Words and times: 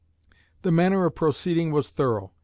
The 0.63 0.71
manner 0.71 1.05
of 1.05 1.13
proceeding 1.13 1.71
was 1.71 1.89
thorough. 1.89 2.31